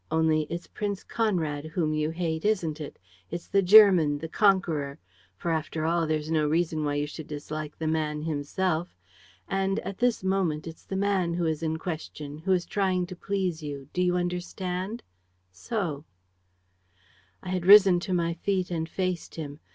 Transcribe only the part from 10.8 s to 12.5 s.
the man who is in question,